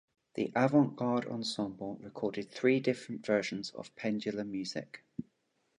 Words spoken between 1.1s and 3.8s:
Ensemble recorded three different versions